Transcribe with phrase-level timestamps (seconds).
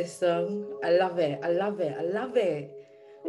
[0.00, 0.64] This song.
[0.82, 1.38] I love it.
[1.44, 1.94] I love it.
[1.94, 2.74] I love it.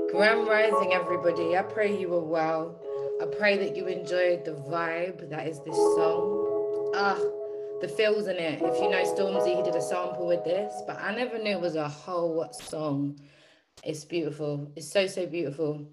[0.10, 1.58] Grand Rising, everybody.
[1.58, 2.80] I pray you were well.
[3.22, 6.94] I pray that you enjoyed the vibe that is this song.
[6.96, 7.20] Ah,
[7.82, 8.62] the feels in it.
[8.62, 11.60] If you know Stormzy, he did a sample with this, but I never knew it
[11.60, 13.20] was a whole song.
[13.84, 14.72] It's beautiful.
[14.78, 15.86] It's so, so beautiful.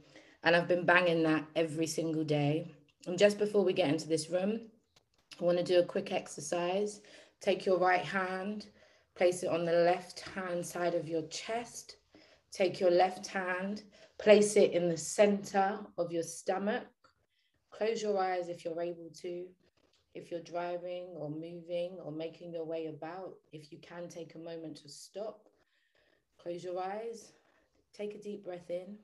[0.44, 2.72] And I've been banging that every single day.
[3.08, 4.60] And just before we get into this room,
[5.40, 7.00] I want to do a quick exercise.
[7.40, 8.66] Take your right hand,
[9.18, 11.96] place it on the left hand side of your chest.
[12.52, 13.82] Take your left hand,
[14.16, 16.84] place it in the center of your stomach.
[17.70, 19.46] Close your eyes if you're able to.
[20.14, 24.38] If you're driving or moving or making your way about, if you can take a
[24.38, 25.48] moment to stop,
[26.40, 27.32] close your eyes,
[27.92, 28.96] take a deep breath in,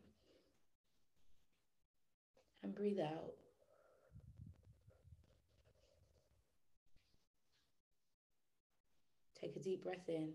[2.63, 3.35] and breathe out.
[9.45, 10.31] Take a deep breath in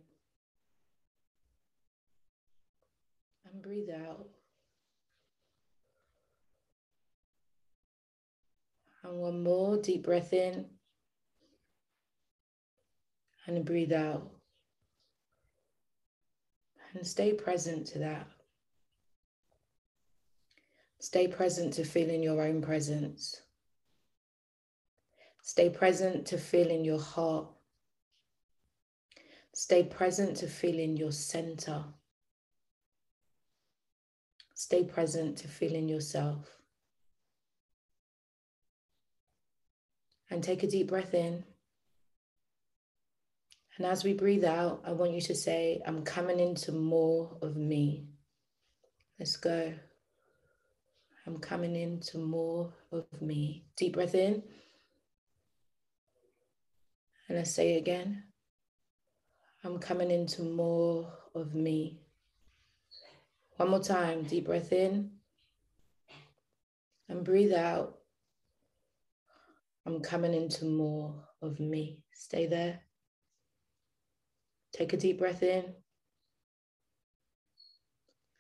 [3.52, 4.28] and breathe out.
[9.02, 10.68] And one more deep breath in
[13.48, 14.30] and breathe out.
[16.94, 18.28] And stay present to that.
[21.00, 23.42] Stay present to feeling your own presence.
[25.42, 27.48] Stay present to feeling your heart.
[29.60, 31.84] Stay present to feeling your center.
[34.54, 36.50] Stay present to feeling yourself.
[40.30, 41.44] And take a deep breath in.
[43.76, 47.58] And as we breathe out, I want you to say, I'm coming into more of
[47.58, 48.08] me.
[49.20, 49.74] Let's go.
[51.28, 53.66] I'm coming into more of me.
[53.76, 54.42] Deep breath in.
[57.28, 58.24] And let's say again.
[59.64, 62.00] I'm coming into more of me.
[63.58, 64.24] One more time.
[64.24, 65.12] Deep breath in.
[67.10, 67.98] And breathe out.
[69.86, 72.04] I'm coming into more of me.
[72.14, 72.80] Stay there.
[74.74, 75.74] Take a deep breath in.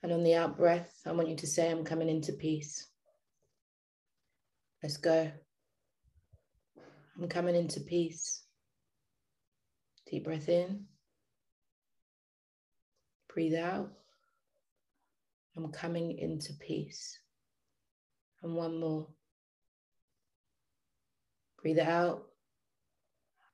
[0.03, 2.88] And on the out breath, I want you to say, I'm coming into peace.
[4.81, 5.29] Let's go.
[7.18, 8.44] I'm coming into peace.
[10.09, 10.85] Deep breath in.
[13.40, 13.90] Breathe out.
[15.56, 17.18] I'm coming into peace.
[18.44, 19.08] And one more.
[21.62, 22.26] Breathe out.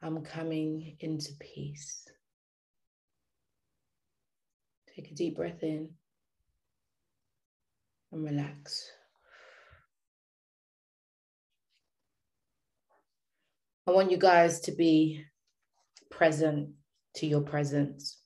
[0.02, 2.04] I'm coming into peace.
[4.96, 5.90] Take a deep breath in
[8.12, 8.90] and relax.
[13.86, 15.24] I want you guys to be
[16.10, 16.70] present
[17.18, 18.25] to your presence.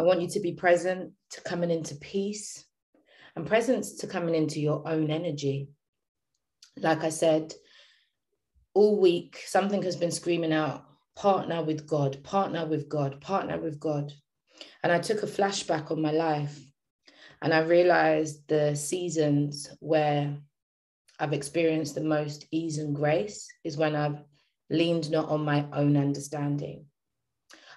[0.00, 2.64] I want you to be present to coming into peace
[3.36, 5.68] and presence to coming into your own energy.
[6.78, 7.52] Like I said,
[8.72, 13.78] all week, something has been screaming out partner with God, partner with God, partner with
[13.78, 14.10] God.
[14.82, 16.58] And I took a flashback on my life
[17.42, 20.34] and I realized the seasons where
[21.18, 24.24] I've experienced the most ease and grace is when I've
[24.70, 26.86] leaned not on my own understanding.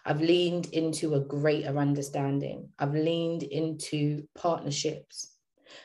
[0.06, 2.70] I've leaned into a greater understanding.
[2.78, 5.32] I've leaned into partnerships.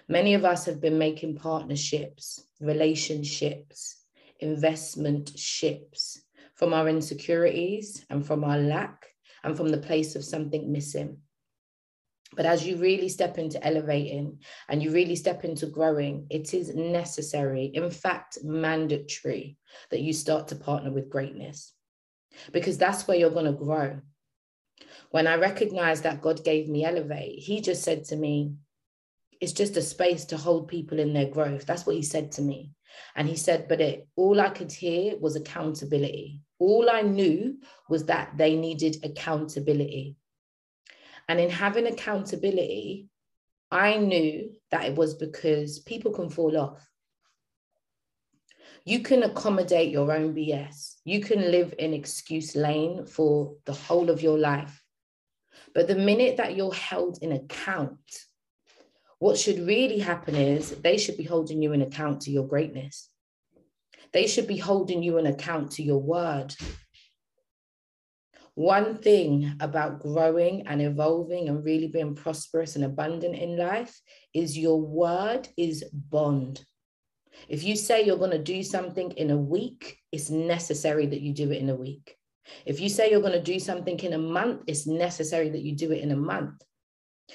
[0.08, 4.02] Many of us have been making partnerships, relationships,
[4.40, 6.20] investment ships
[6.56, 9.06] from our insecurities and from our lack
[9.44, 11.18] and from the place of something missing.
[12.34, 16.74] But as you really step into elevating and you really step into growing, it is
[16.74, 19.56] necessary, in fact, mandatory,
[19.90, 21.72] that you start to partner with greatness
[22.52, 24.00] because that's where you're going to grow.
[25.10, 28.54] When I recognized that God gave me Elevate, He just said to me,
[29.40, 31.66] It's just a space to hold people in their growth.
[31.66, 32.72] That's what He said to me.
[33.16, 36.42] And He said, But it, all I could hear was accountability.
[36.58, 37.58] All I knew
[37.88, 40.16] was that they needed accountability.
[41.28, 43.08] And in having accountability,
[43.70, 46.88] I knew that it was because people can fall off.
[48.88, 50.94] You can accommodate your own BS.
[51.04, 54.82] You can live in excuse lane for the whole of your life.
[55.74, 58.00] But the minute that you're held in account,
[59.18, 63.10] what should really happen is they should be holding you in account to your greatness.
[64.14, 66.56] They should be holding you in account to your word.
[68.54, 74.00] One thing about growing and evolving and really being prosperous and abundant in life
[74.32, 76.64] is your word is bond.
[77.48, 81.32] If you say you're going to do something in a week, it's necessary that you
[81.32, 82.16] do it in a week.
[82.64, 85.76] If you say you're going to do something in a month, it's necessary that you
[85.76, 86.62] do it in a month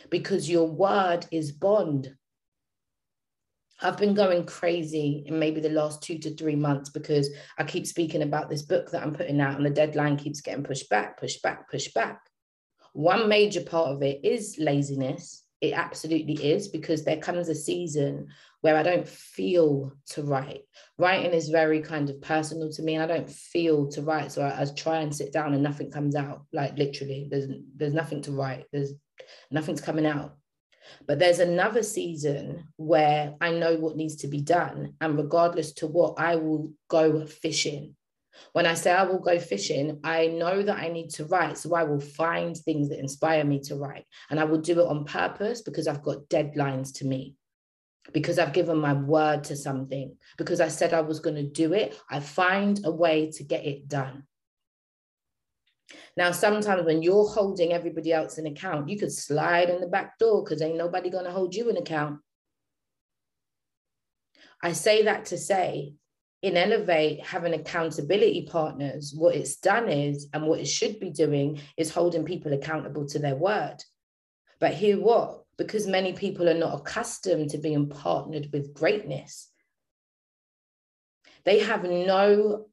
[0.09, 2.15] because your word is bond.
[3.81, 7.85] I've been going crazy in maybe the last two to three months because I keep
[7.85, 11.19] speaking about this book that I'm putting out, and the deadline keeps getting pushed back,
[11.19, 12.19] pushed back, pushed back.
[12.94, 15.43] One major part of it is laziness.
[15.63, 18.27] It absolutely is because there comes a season
[18.60, 20.63] where I don't feel to write.
[20.98, 24.33] Writing is very kind of personal to me, and I don't feel to write.
[24.33, 26.44] So I, I try and sit down, and nothing comes out.
[26.51, 28.65] Like literally, there's there's nothing to write.
[28.74, 28.92] There's
[29.51, 30.36] nothing's coming out.
[31.07, 34.95] But there's another season where I know what needs to be done.
[35.00, 37.95] And regardless to what, I will go fishing.
[38.53, 41.57] When I say I will go fishing, I know that I need to write.
[41.57, 44.06] So I will find things that inspire me to write.
[44.30, 47.35] And I will do it on purpose because I've got deadlines to meet
[48.12, 51.74] because I've given my word to something, because I said I was going to do
[51.74, 54.24] it, I find a way to get it done.
[56.18, 60.18] Now, sometimes when you're holding everybody else in account, you could slide in the back
[60.18, 62.19] door because ain't nobody going to hold you in account.
[64.62, 65.94] I say that to say,
[66.44, 71.60] in Elevate, having accountability partners, what it's done is, and what it should be doing,
[71.78, 73.78] is holding people accountable to their word.
[74.60, 75.44] But here, what?
[75.57, 79.50] because many people are not accustomed to being partnered with greatness.
[81.45, 82.68] They have no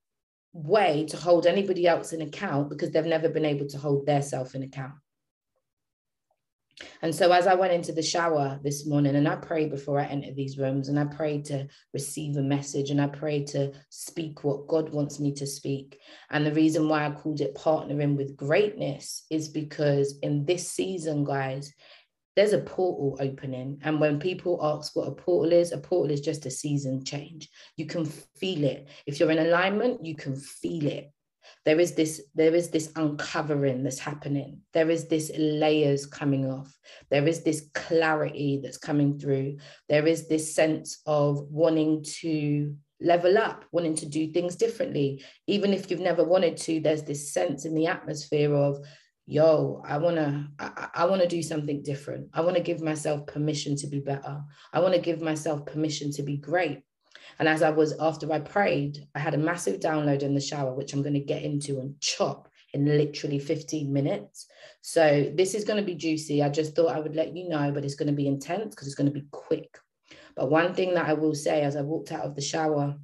[0.53, 4.23] way to hold anybody else in account because they've never been able to hold their
[4.23, 4.95] self in account.
[7.03, 10.07] And so, as I went into the shower this morning and I prayed before I
[10.07, 14.45] entered these rooms, and I prayed to receive a message and I prayed to speak
[14.45, 15.99] what God wants me to speak.
[16.31, 21.25] And the reason why I called it partnering with greatness is because in this season,
[21.25, 21.73] guys,
[22.37, 23.79] there's a portal opening.
[23.83, 27.51] And when people ask what a portal is, a portal is just a season change.
[27.77, 28.89] You can feel it.
[29.07, 31.13] If you're in alignment, you can feel it.
[31.65, 34.61] There is this, there is this uncovering that's happening.
[34.73, 36.75] There is this layers coming off.
[37.11, 39.59] There is this clarity that's coming through.
[39.89, 45.23] There is this sense of wanting to level up, wanting to do things differently.
[45.47, 48.79] Even if you've never wanted to, there's this sense in the atmosphere of
[49.31, 52.81] yo i want to i, I want to do something different i want to give
[52.81, 54.43] myself permission to be better
[54.73, 56.83] i want to give myself permission to be great
[57.41, 60.73] and as i was after i prayed i had a massive download in the shower
[60.73, 64.47] which i'm going to get into and chop in literally 15 minutes.
[64.81, 66.41] So this is going to be juicy.
[66.41, 68.87] I just thought i would let you know but it's going to be intense because
[68.87, 69.77] it's going to be quick.
[70.37, 72.97] But one thing that i will say as i walked out of the shower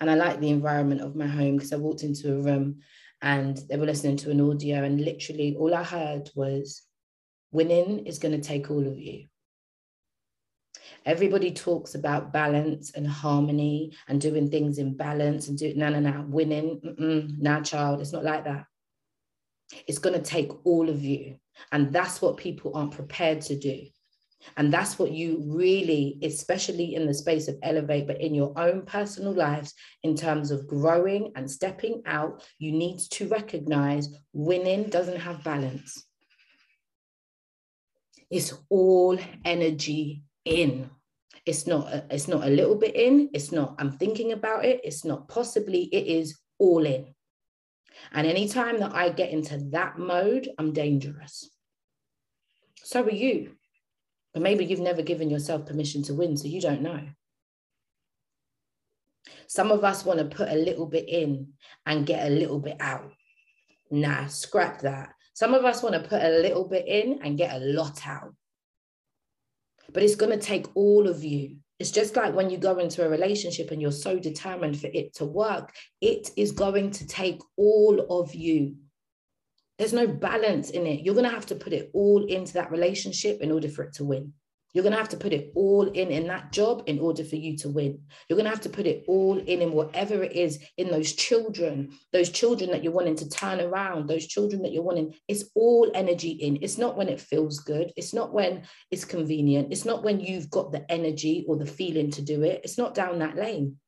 [0.00, 2.80] and i like the environment of my home because i walked into a room
[3.22, 6.82] and they were listening to an audio and literally all I heard was
[7.50, 9.26] winning is going to take all of you.
[11.04, 16.00] Everybody talks about balance and harmony and doing things in balance and do no, no,
[16.00, 16.80] no, winning.
[16.84, 18.66] Mm-mm, child, it's not like that.
[19.86, 21.36] It's going to take all of you.
[21.72, 23.82] And that's what people aren't prepared to do.
[24.56, 28.82] And that's what you really, especially in the space of Elevate, but in your own
[28.82, 35.20] personal lives, in terms of growing and stepping out, you need to recognize winning doesn't
[35.20, 36.04] have balance.
[38.30, 40.90] It's all energy in.
[41.46, 43.30] It's not, a, it's not a little bit in.
[43.32, 44.80] It's not, I'm thinking about it.
[44.84, 47.14] It's not possibly, it is all in.
[48.12, 51.50] And anytime that I get into that mode, I'm dangerous.
[52.82, 53.52] So are you.
[54.32, 57.00] But maybe you've never given yourself permission to win, so you don't know.
[59.46, 61.48] Some of us want to put a little bit in
[61.86, 63.10] and get a little bit out.
[63.90, 65.14] Nah, scrap that.
[65.32, 68.34] Some of us want to put a little bit in and get a lot out.
[69.92, 71.56] But it's going to take all of you.
[71.78, 75.14] It's just like when you go into a relationship and you're so determined for it
[75.14, 78.76] to work, it is going to take all of you.
[79.78, 81.04] There's no balance in it.
[81.04, 83.94] You're going to have to put it all into that relationship in order for it
[83.94, 84.32] to win.
[84.78, 87.34] You're going to have to put it all in in that job in order for
[87.34, 87.98] you to win.
[88.28, 91.14] You're going to have to put it all in in whatever it is in those
[91.14, 95.16] children, those children that you're wanting to turn around, those children that you're wanting.
[95.26, 96.58] It's all energy in.
[96.62, 97.92] It's not when it feels good.
[97.96, 99.72] It's not when it's convenient.
[99.72, 102.60] It's not when you've got the energy or the feeling to do it.
[102.62, 103.78] It's not down that lane.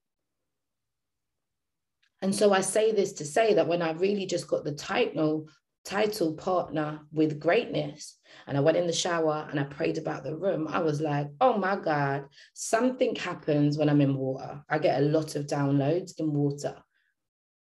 [2.20, 5.47] And so I say this to say that when I really just got the title
[5.84, 8.18] title partner with greatness.
[8.46, 10.68] And i went in the shower and i prayed about the room.
[10.68, 14.62] I was like oh my god something happens when i'm in water.
[14.68, 16.76] I get a lot of downloads in water.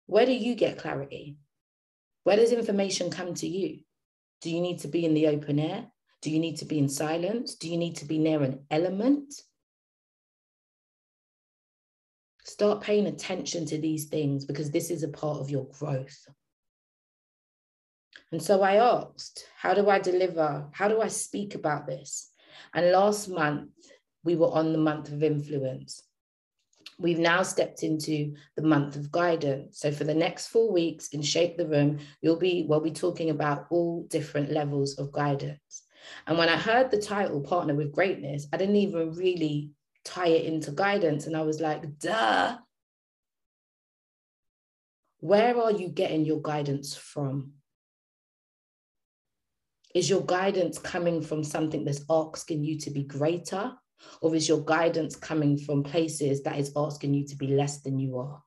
[0.06, 1.36] Where do you get clarity?
[2.24, 3.80] Where does information come to you?
[4.40, 5.86] Do you need to be in the open air?
[6.22, 7.54] Do you need to be in silence?
[7.56, 9.34] Do you need to be near an element?
[12.44, 16.18] Start paying attention to these things because this is a part of your growth
[18.30, 20.66] And so I asked, how do I deliver?
[20.72, 22.30] How do I speak about this?
[22.74, 23.70] And last month,
[24.24, 26.02] we were on the month of influence.
[26.98, 29.78] We've now stepped into the month of guidance.
[29.78, 33.30] So for the next four weeks in Shape the Room, you'll be, we'll be talking
[33.30, 35.84] about all different levels of guidance.
[36.26, 39.70] And when I heard the title, Partner with Greatness, I didn't even really
[40.04, 41.26] tie it into guidance.
[41.26, 42.58] And I was like, duh.
[45.20, 47.52] Where are you getting your guidance from?
[49.94, 53.72] Is your guidance coming from something that's asking you to be greater?
[54.20, 57.98] Or is your guidance coming from places that is asking you to be less than
[57.98, 58.42] you are?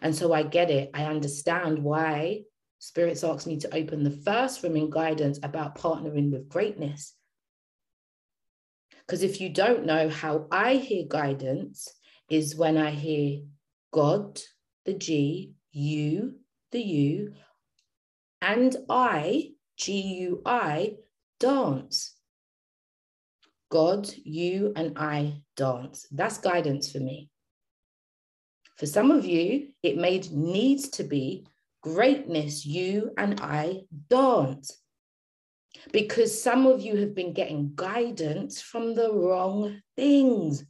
[0.00, 0.90] And so I get it.
[0.94, 2.42] I understand why
[2.78, 7.14] Spirits asked me to open the first room in guidance about partnering with greatness.
[9.06, 11.92] Because if you don't know how I hear guidance,
[12.28, 13.42] is when I hear
[13.92, 14.40] God,
[14.84, 16.36] the G, you,
[16.72, 17.34] the U,
[18.42, 20.96] and I, G U I,
[21.38, 22.14] dance.
[23.68, 26.06] God, you, and I dance.
[26.10, 27.30] That's guidance for me.
[28.76, 31.46] For some of you, it made needs to be
[31.82, 34.78] greatness, you and I dance.
[35.92, 40.64] Because some of you have been getting guidance from the wrong things.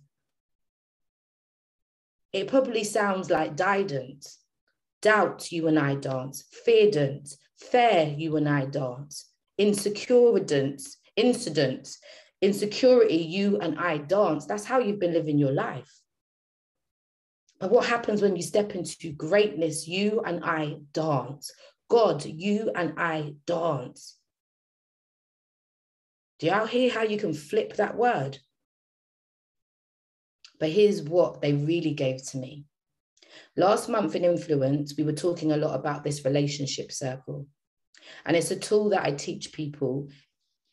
[2.32, 4.38] It probably sounds like guidance.
[5.02, 6.44] Doubt, you and I dance.
[6.64, 7.38] Fear dance.
[7.58, 9.30] Fair, you and I dance.
[9.58, 10.38] Insecure.
[11.16, 11.98] Incidents
[12.40, 14.46] insecurity, you and I dance.
[14.46, 15.92] That's how you've been living your life.
[17.58, 19.88] But what happens when you step into greatness?
[19.88, 21.50] You and I dance.
[21.88, 24.18] God, you and I dance.
[26.38, 28.38] Do y'all hear how you can flip that word?
[30.60, 32.64] But here's what they really gave to me.
[33.56, 37.46] Last month in Influence, we were talking a lot about this relationship circle.
[38.24, 40.08] And it's a tool that I teach people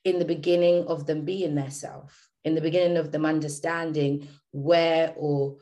[0.04, 5.14] in the beginning of them being their self, in the beginning of them understanding where
[5.16, 5.58] or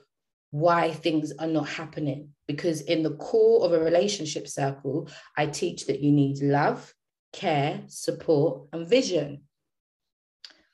[0.49, 2.29] why things are not happening.
[2.47, 6.93] Because in the core of a relationship circle, I teach that you need love,
[7.31, 9.43] care, support, and vision.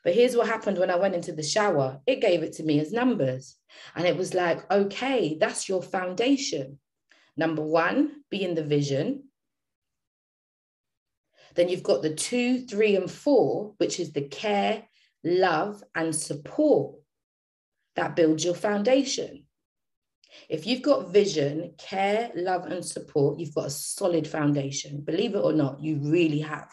[0.07, 2.79] But here's what happened when I went into the shower it gave it to me
[2.79, 3.57] as numbers.
[3.93, 6.79] And it was like, okay, that's your foundation.
[7.35, 9.25] Number one, be in the vision.
[11.55, 14.83] Then you've got the two, three, and four, which is the care,
[15.25, 16.95] love, and support
[17.97, 19.43] that builds your foundation.
[20.47, 25.01] If you've got vision, care, love, and support, you've got a solid foundation.
[25.01, 26.71] Believe it or not, you really have.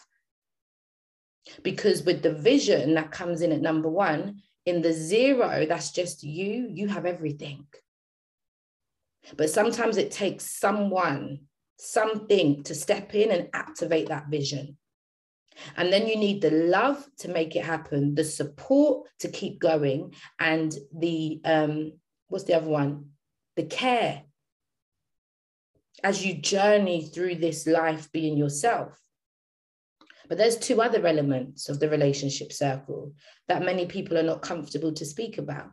[1.63, 6.23] Because with the vision that comes in at number one, in the zero, that's just
[6.23, 7.67] you, you have everything.
[9.37, 11.41] But sometimes it takes someone
[11.77, 14.77] something to step in and activate that vision.
[15.77, 20.13] And then you need the love to make it happen, the support to keep going,
[20.39, 21.93] and the um,
[22.27, 23.11] what's the other one?
[23.55, 24.23] The care
[26.03, 28.99] as you journey through this life being yourself.
[30.27, 33.13] But there's two other elements of the relationship circle
[33.47, 35.71] that many people are not comfortable to speak about.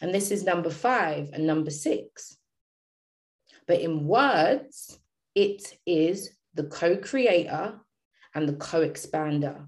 [0.00, 2.36] And this is number five and number six.
[3.66, 4.98] But in words,
[5.34, 7.80] it is the co creator
[8.34, 9.66] and the co expander.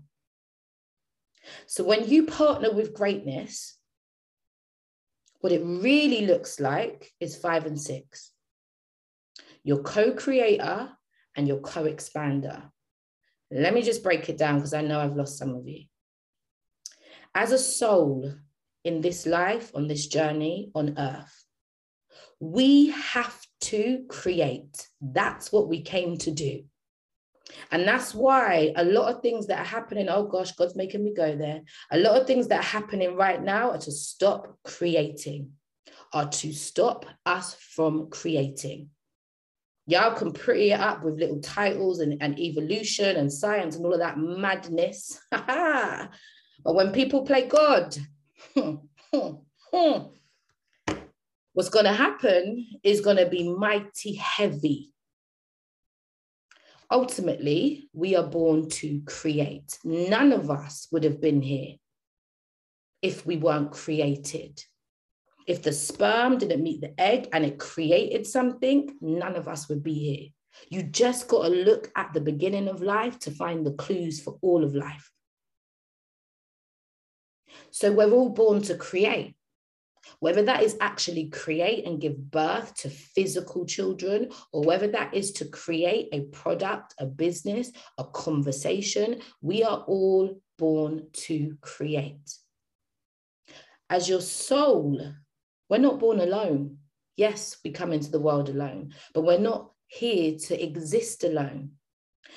[1.66, 3.78] So when you partner with greatness,
[5.40, 8.32] what it really looks like is five and six
[9.66, 10.88] your co creator
[11.34, 12.70] and your co expander.
[13.50, 15.84] Let me just break it down because I know I've lost some of you.
[17.34, 18.32] As a soul
[18.84, 21.44] in this life, on this journey on earth,
[22.40, 24.88] we have to create.
[25.00, 26.64] That's what we came to do.
[27.70, 31.14] And that's why a lot of things that are happening, oh gosh, God's making me
[31.14, 31.62] go there.
[31.90, 35.52] A lot of things that are happening right now are to stop creating,
[36.12, 38.90] are to stop us from creating.
[39.88, 43.92] Y'all can pretty it up with little titles and, and evolution and science and all
[43.92, 45.20] of that madness.
[45.30, 46.10] but
[46.64, 47.96] when people play God,
[51.52, 54.92] what's going to happen is going to be mighty heavy.
[56.90, 59.78] Ultimately, we are born to create.
[59.84, 61.76] None of us would have been here
[63.02, 64.64] if we weren't created.
[65.46, 69.82] If the sperm didn't meet the egg and it created something, none of us would
[69.82, 70.28] be here.
[70.70, 74.38] You just got to look at the beginning of life to find the clues for
[74.42, 75.10] all of life.
[77.70, 79.36] So we're all born to create.
[80.20, 85.32] whether that is actually create and give birth to physical children, or whether that is
[85.32, 92.34] to create a product, a business, a conversation, we are all born to create.
[93.88, 95.00] As your soul,
[95.68, 96.78] we're not born alone.
[97.16, 101.72] Yes, we come into the world alone, but we're not here to exist alone.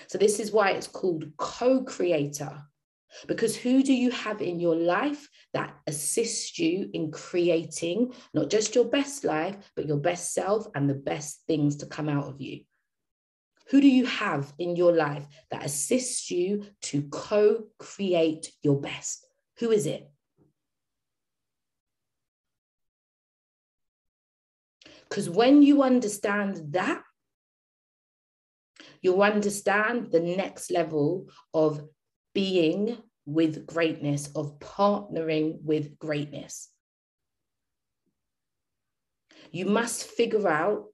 [0.08, 2.64] So, this is why it's called co creator.
[3.28, 8.76] Because who do you have in your life that assists you in creating not just
[8.76, 12.40] your best life, but your best self and the best things to come out of
[12.40, 12.62] you?
[13.70, 19.26] Who do you have in your life that assists you to co create your best?
[19.58, 20.10] Who is it?
[25.10, 27.02] Because when you understand that,
[29.02, 31.82] you'll understand the next level of
[32.34, 36.70] being with greatness, of partnering with greatness.
[39.52, 40.86] You must figure out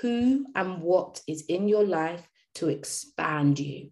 [0.00, 3.90] who and what is in your life to expand you.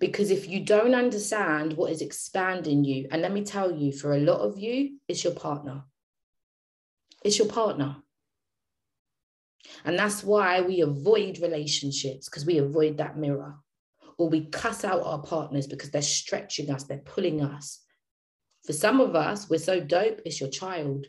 [0.00, 4.14] Because if you don't understand what is expanding you, and let me tell you, for
[4.14, 5.84] a lot of you, it's your partner.
[7.24, 7.96] It's your partner.
[9.84, 13.56] And that's why we avoid relationships because we avoid that mirror.
[14.18, 17.80] Or we cuss out our partners because they're stretching us, they're pulling us.
[18.64, 21.06] For some of us, we're so dope, it's your child.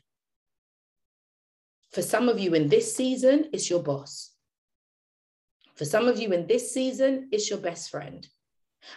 [1.91, 4.31] For some of you in this season, it's your boss.
[5.75, 8.27] For some of you in this season, it's your best friend.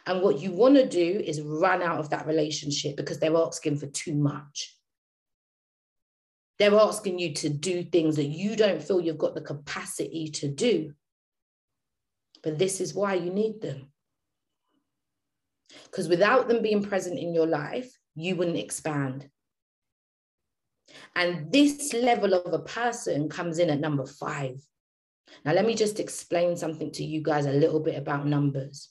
[0.06, 3.78] And what you want to do is run out of that relationship because they're asking
[3.78, 4.77] for too much.
[6.58, 10.48] They're asking you to do things that you don't feel you've got the capacity to
[10.48, 10.92] do.
[12.42, 13.92] But this is why you need them.
[15.84, 19.28] Because without them being present in your life, you wouldn't expand.
[21.14, 24.60] And this level of a person comes in at number five.
[25.44, 28.88] Now, let me just explain something to you guys a little bit about numbers.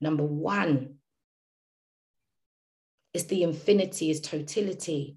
[0.00, 0.96] Number one,
[3.14, 5.16] it's the infinity, is totality.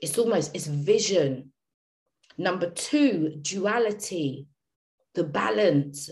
[0.00, 1.52] It's almost, it's vision.
[2.38, 4.46] Number two, duality,
[5.14, 6.10] the balance.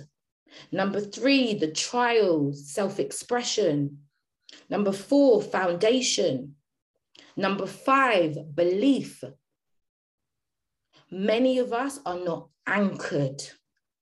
[0.73, 3.99] Number three, the trials, self expression.
[4.71, 6.55] Number four, foundation.
[7.37, 9.23] Number five, belief.
[11.11, 13.43] Many of us are not anchored,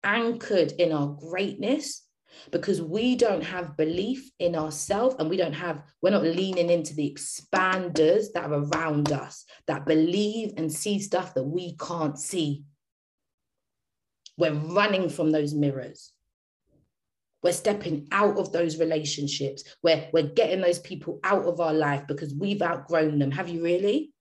[0.04, 2.02] anchored in our greatness
[2.50, 6.94] because we don't have belief in ourselves and we don't have, we're not leaning into
[6.94, 12.64] the expanders that are around us that believe and see stuff that we can't see.
[14.36, 16.12] We're running from those mirrors.
[17.42, 19.64] We're stepping out of those relationships.
[19.82, 23.32] We're, we're getting those people out of our life because we've outgrown them.
[23.32, 24.12] Have you really?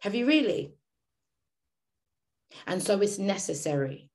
[0.00, 0.74] Have you really?
[2.66, 4.10] And so it's necessary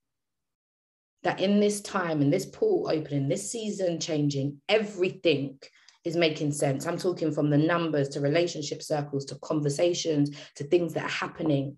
[1.24, 5.60] that in this time, in this pool opening, this season changing, everything
[6.06, 6.86] is making sense.
[6.86, 11.78] I'm talking from the numbers to relationship circles to conversations to things that are happening.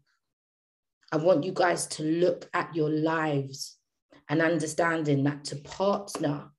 [1.11, 3.77] I want you guys to look at your lives
[4.29, 6.51] and understanding that to partner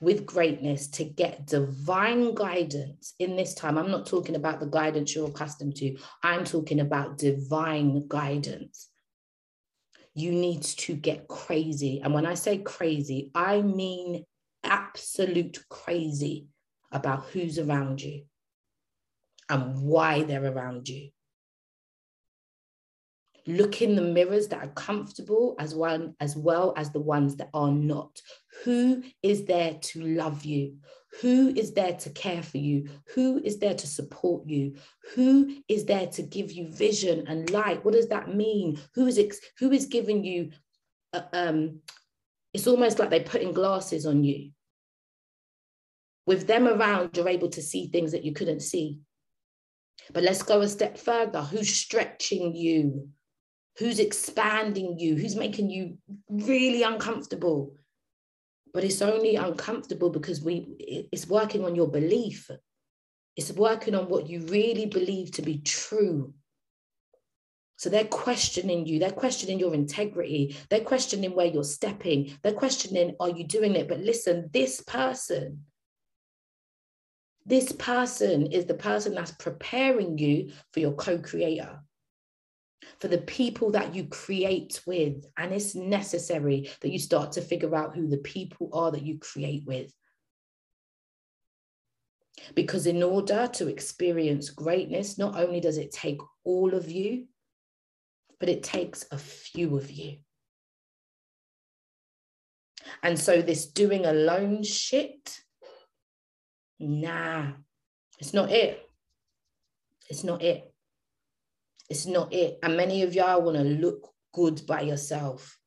[0.00, 3.78] with greatness to get divine guidance in this time.
[3.78, 8.90] I'm not talking about the guidance you're accustomed to, I'm talking about divine guidance
[10.14, 12.00] you need to get crazy.
[12.02, 14.24] And when I say crazy, I mean
[14.62, 16.46] absolute crazy
[16.92, 18.22] about who's around you
[19.48, 21.10] and why they're around you.
[23.46, 27.50] Look in the mirrors that are comfortable as well as well as the ones that
[27.52, 28.18] are not.
[28.62, 30.76] Who is there to love you?
[31.20, 32.88] Who is there to care for you?
[33.14, 34.76] Who is there to support you?
[35.14, 37.84] Who is there to give you vision and light?
[37.84, 38.80] What does that mean?
[38.94, 40.50] Who is ex- who is giving you?
[41.12, 41.80] Uh, um,
[42.52, 44.50] it's almost like they're putting glasses on you.
[46.26, 49.00] With them around, you're able to see things that you couldn't see.
[50.12, 51.42] But let's go a step further.
[51.42, 53.08] Who's stretching you?
[53.78, 55.16] Who's expanding you?
[55.16, 55.98] Who's making you
[56.28, 57.74] really uncomfortable?
[58.74, 60.66] But it's only uncomfortable because we
[61.12, 62.50] it's working on your belief.
[63.36, 66.34] It's working on what you really believe to be true.
[67.76, 68.98] So they're questioning you.
[68.98, 70.56] They're questioning your integrity.
[70.70, 72.36] They're questioning where you're stepping.
[72.42, 73.88] They're questioning are you doing it?
[73.88, 75.64] But listen this person
[77.46, 81.80] this person is the person that's preparing you for your co-creator
[83.04, 85.26] for the people that you create with.
[85.36, 89.18] And it's necessary that you start to figure out who the people are that you
[89.18, 89.92] create with.
[92.54, 97.26] Because in order to experience greatness, not only does it take all of you,
[98.40, 100.16] but it takes a few of you.
[103.02, 105.40] And so, this doing alone shit,
[106.78, 107.48] nah,
[108.18, 108.80] it's not it.
[110.08, 110.73] It's not it.
[111.90, 112.58] It's not it.
[112.62, 115.58] And many of y'all want to look good by yourself.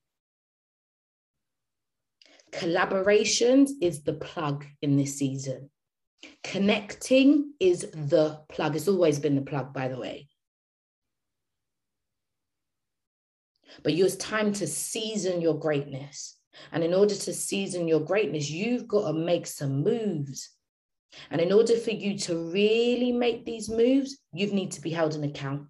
[2.51, 5.69] Collaborations is the plug in this season.
[6.43, 8.75] Connecting is the plug.
[8.75, 10.27] It's always been the plug, by the way.
[13.83, 16.37] But it's time to season your greatness.
[16.71, 20.49] And in order to season your greatness, you've got to make some moves.
[21.29, 25.13] And in order for you to really make these moves, you need to be held
[25.15, 25.67] an account.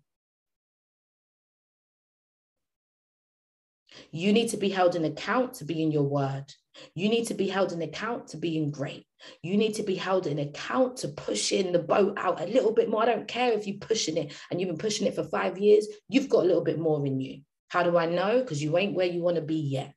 [4.18, 6.52] You need to be held in account to be in your word.
[6.96, 9.06] You need to be held in account to being great.
[9.44, 12.90] You need to be held in account to pushing the boat out a little bit
[12.90, 13.04] more.
[13.04, 15.86] I don't care if you're pushing it and you've been pushing it for five years,
[16.10, 17.42] you've got a little bit more in you.
[17.68, 18.40] How do I know?
[18.40, 19.94] Because you ain't where you want to be yet.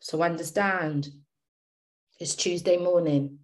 [0.00, 1.08] So understand
[2.18, 3.40] it's Tuesday morning,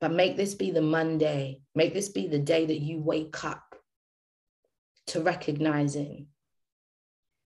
[0.00, 1.60] but make this be the Monday.
[1.74, 3.73] Make this be the day that you wake up
[5.08, 6.28] to recognizing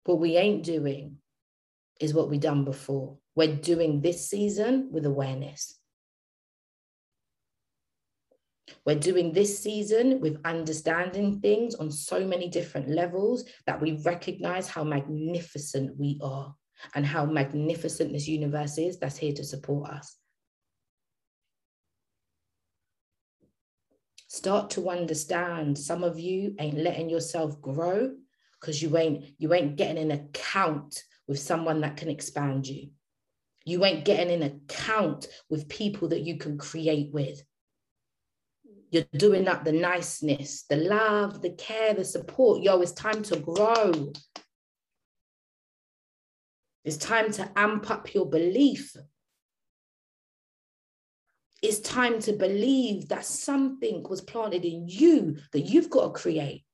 [0.06, 1.18] what we ain't doing
[2.00, 3.18] is what we done before.
[3.36, 5.78] We're doing this season with awareness.
[8.86, 14.68] We're doing this season with understanding things on so many different levels that we recognize
[14.68, 16.56] how magnificent we are
[16.96, 20.18] and how magnificent this universe is that's here to support us.
[24.32, 28.16] Start to understand some of you ain't letting yourself grow
[28.54, 32.92] because you ain't you ain't getting an account with someone that can expand you.
[33.66, 37.44] You ain't getting an account with people that you can create with.
[38.90, 42.64] You're doing up the niceness, the love, the care, the support.
[42.64, 44.14] Yo, it's time to grow.
[46.86, 48.96] It's time to amp up your belief.
[51.62, 56.66] It's time to believe that something was planted in you that you've got to create.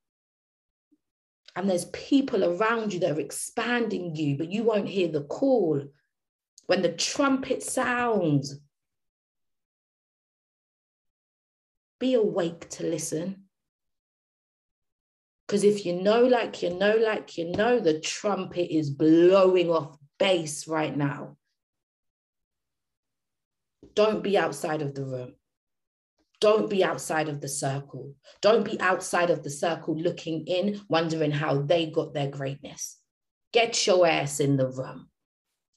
[1.54, 5.82] And there's people around you that are expanding you, but you won't hear the call.
[6.66, 8.60] When the trumpet sounds,
[11.98, 13.44] be awake to listen.
[15.46, 19.96] Because if you know, like you know, like you know, the trumpet is blowing off
[20.18, 21.37] bass right now.
[23.94, 25.34] Don't be outside of the room.
[26.40, 28.14] Don't be outside of the circle.
[28.40, 32.98] Don't be outside of the circle looking in, wondering how they got their greatness.
[33.52, 35.08] Get your ass in the room.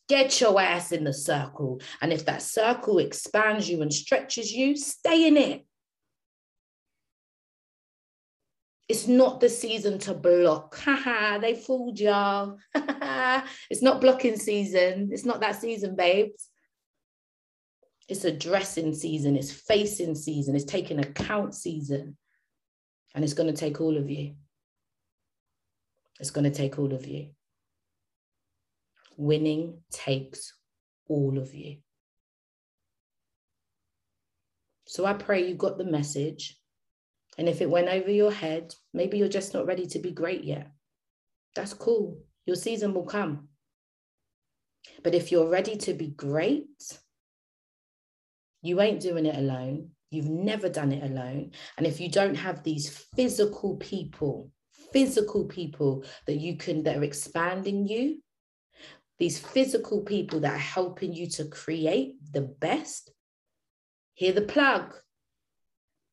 [0.07, 1.81] Get your ass in the circle.
[2.01, 5.65] And if that circle expands you and stretches you, stay in it.
[8.87, 10.75] It's not the season to block.
[10.83, 12.57] Haha, they fooled y'all.
[12.75, 15.09] it's not blocking season.
[15.11, 16.50] It's not that season, babes.
[18.11, 19.37] It's addressing season.
[19.37, 20.53] It's facing season.
[20.53, 22.17] It's taking account season.
[23.15, 24.35] And it's going to take all of you.
[26.19, 27.29] It's going to take all of you.
[29.15, 30.53] Winning takes
[31.07, 31.77] all of you.
[34.87, 36.57] So I pray you got the message.
[37.37, 40.43] And if it went over your head, maybe you're just not ready to be great
[40.43, 40.69] yet.
[41.55, 42.19] That's cool.
[42.45, 43.47] Your season will come.
[45.01, 46.67] But if you're ready to be great,
[48.61, 49.89] you ain't doing it alone.
[50.09, 51.51] You've never done it alone.
[51.77, 54.51] And if you don't have these physical people,
[54.91, 58.21] physical people that you can, that are expanding you,
[59.19, 63.11] these physical people that are helping you to create the best,
[64.15, 64.93] hear the plug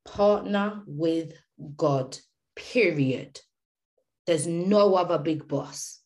[0.04, 1.32] partner with
[1.76, 2.16] God,
[2.54, 3.40] period.
[4.26, 6.00] There's no other big boss.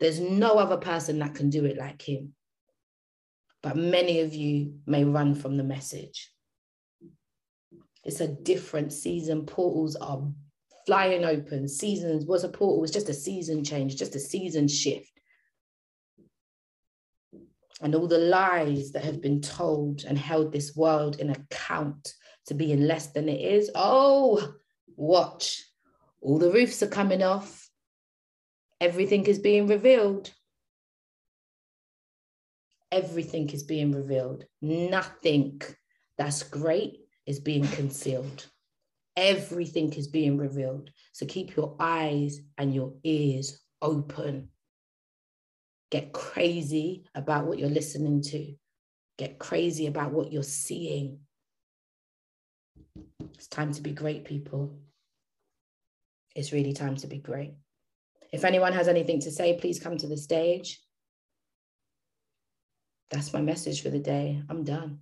[0.00, 2.34] There's no other person that can do it like him.
[3.64, 6.30] But many of you may run from the message.
[8.04, 9.46] It's a different season.
[9.46, 10.22] Portals are
[10.86, 11.66] flying open.
[11.66, 15.18] Seasons was a portal, was just a season change, just a season shift.
[17.80, 22.12] And all the lies that have been told and held this world in account
[22.48, 23.70] to being less than it is.
[23.74, 24.56] Oh,
[24.94, 25.64] watch.
[26.20, 27.70] All the roofs are coming off.
[28.78, 30.30] Everything is being revealed.
[32.94, 34.44] Everything is being revealed.
[34.62, 35.60] Nothing
[36.16, 38.46] that's great is being concealed.
[39.16, 40.90] Everything is being revealed.
[41.12, 44.48] So keep your eyes and your ears open.
[45.90, 48.54] Get crazy about what you're listening to
[49.16, 51.20] get crazy about what you're seeing.
[53.34, 54.78] It's time to be great, people.
[56.34, 57.54] It's really time to be great.
[58.32, 60.80] If anyone has anything to say, please come to the stage
[63.10, 64.42] that's my message for the day.
[64.48, 65.00] I'm done.